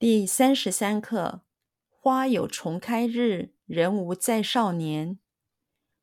[0.00, 1.42] 第三十三课：
[1.90, 5.18] 花有重开日，人无再少年。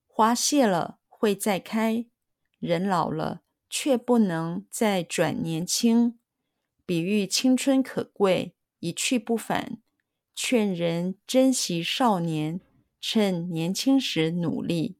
[0.05, 2.05] 花谢了会再开，
[2.59, 6.19] 人老了却不能再转年轻。
[6.85, 9.81] 比喻青春可贵，一去不返。
[10.35, 12.61] 劝人珍惜少年，
[13.01, 14.99] 趁年轻时努力。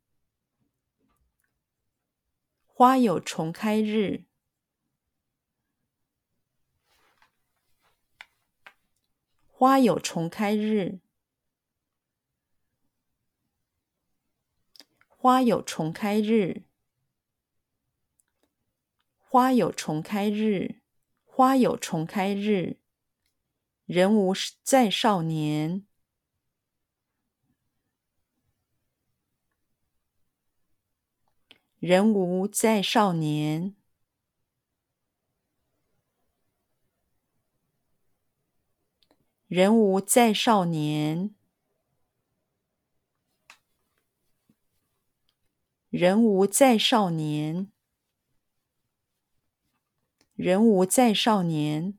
[2.66, 4.27] 花有重开日。
[9.59, 10.99] 花有重开日。
[15.07, 16.61] 花有重开日。
[19.17, 20.83] 花有重开日。
[21.25, 22.77] 花有重开日。
[23.88, 25.88] 人无再少年。
[31.80, 33.77] 人无再少年。
[39.48, 41.34] 人无再少年，
[45.89, 47.72] 人无再少年，
[50.36, 51.98] 人无再少年。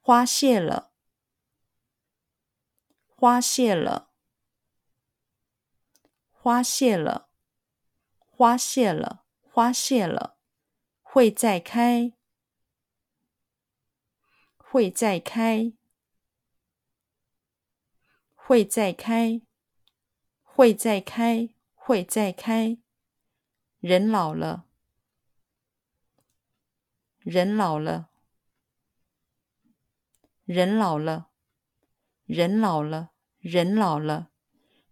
[0.00, 0.90] 花谢了，
[3.06, 4.10] 花谢了，
[6.32, 7.30] 花谢了，
[8.28, 10.36] 花谢了，花谢了，
[11.00, 12.12] 会再开，
[14.58, 15.72] 会再开。
[18.46, 19.40] 会再开，
[20.42, 22.76] 会再开，会再开。
[23.80, 24.66] 人老了，
[27.20, 28.10] 人老了，
[30.44, 31.30] 人老了，
[32.26, 34.30] 人老了，人老了，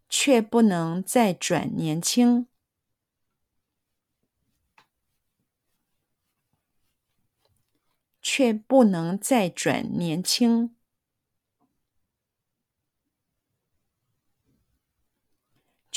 [0.09, 2.49] 却不能再转年轻，
[8.23, 10.75] 却不能再转年轻。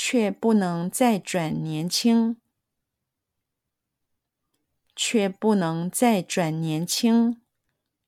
[0.08, 2.40] 却不能再转年轻，
[4.94, 7.42] 却不能再转年轻，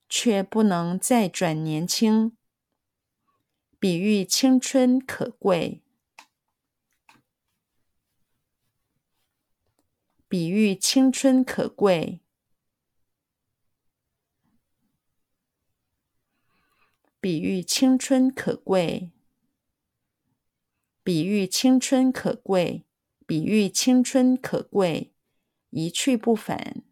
[0.09, 2.37] 却不能再转年轻。
[3.81, 5.83] 比喻青春可贵，
[10.28, 12.21] 比喻青春可贵，
[17.21, 19.11] 比喻青春可贵。
[21.09, 22.85] 比喻青春可贵，
[23.27, 25.15] 比喻青春可贵，
[25.71, 26.83] 一去不返，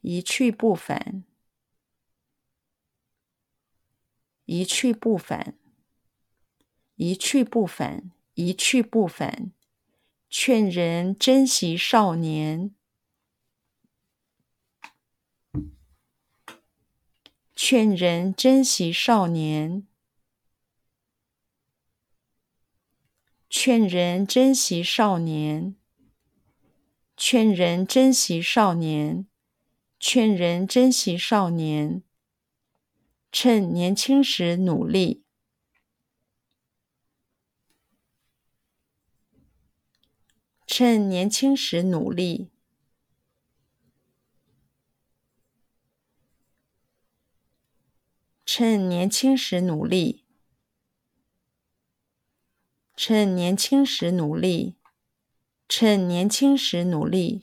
[0.00, 1.24] 一去不返，
[4.46, 5.58] 一去不返，
[6.94, 9.52] 一去不返，一去不返。
[10.30, 12.74] 劝人珍惜少年，
[17.54, 19.86] 劝人珍惜少年。
[23.54, 25.76] 劝人珍惜少年，
[27.18, 29.26] 劝人珍惜少年，
[30.00, 32.02] 劝人珍惜少年。
[33.30, 35.26] 趁年轻时努力，
[40.66, 42.50] 趁年轻时努力，
[48.46, 50.21] 趁年轻时努力。
[53.04, 54.76] 趁年轻时努力，
[55.68, 57.42] 趁年轻时努力，